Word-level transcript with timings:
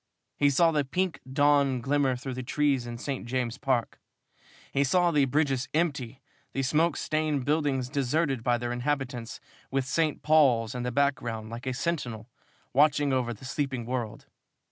He 0.35 0.49
saw 0.49 0.71
the 0.71 0.83
pink 0.83 1.19
dawn 1.31 1.79
glimmer 1.79 2.15
through 2.15 2.33
the 2.33 2.41
trees 2.41 2.87
in 2.87 2.97
St. 2.97 3.23
James's 3.27 3.59
Park. 3.59 4.01
He 4.73 4.83
saw 4.83 5.11
the 5.11 5.25
bridges 5.25 5.69
empty, 5.75 6.23
the 6.53 6.63
smoke 6.63 6.97
stained 6.97 7.45
buildings 7.45 7.87
deserted 7.87 8.43
by 8.43 8.57
their 8.57 8.71
inhabitants, 8.73 9.39
with 9.69 9.85
St. 9.85 10.23
Paul's 10.23 10.73
in 10.73 10.81
the 10.81 10.91
background 10.91 11.51
like 11.51 11.67
a 11.67 11.73
sentinel 11.75 12.31
watching 12.73 13.13
over 13.13 13.31
the 13.31 13.45
sleeping 13.45 13.85
world. 13.85 14.25